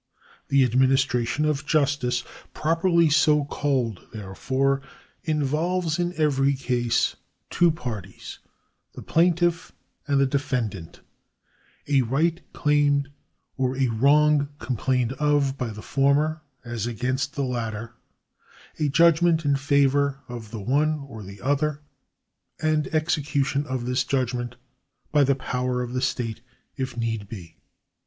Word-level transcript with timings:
The 0.47 0.63
administration 0.63 1.45
of 1.45 1.67
justice 1.67 2.23
properly 2.55 3.07
so 3.11 3.45
called, 3.45 4.07
therefore, 4.11 4.81
involves 5.25 5.99
in 5.99 6.11
every 6.15 6.55
case 6.55 7.15
two 7.51 7.69
parties, 7.69 8.39
the 8.95 9.03
plaintiff 9.03 9.71
and 10.07 10.19
the 10.19 10.25
defendant, 10.25 11.01
a 11.87 12.01
right 12.01 12.41
claimed 12.51 13.09
or 13.57 13.77
a 13.77 13.89
wrong 13.89 14.49
complained 14.57 15.13
of 15.19 15.55
by 15.55 15.67
the 15.69 15.83
former 15.83 16.41
as 16.65 16.87
against 16.87 17.35
the 17.35 17.43
latter, 17.45 17.93
a 18.79 18.89
judgment 18.89 19.45
in 19.45 19.55
favour 19.55 20.21
of 20.27 20.49
the 20.49 20.59
one 20.61 21.01
or 21.07 21.21
the 21.21 21.41
other, 21.41 21.81
and 22.59 22.87
execution 22.87 23.67
of 23.67 23.85
this 23.85 24.03
judgment 24.03 24.55
by 25.11 25.23
the 25.23 25.35
power 25.35 25.83
of 25.83 25.93
the 25.93 26.01
state 26.01 26.41
if 26.75 26.97
need 26.97 27.29
be. 27.29 27.57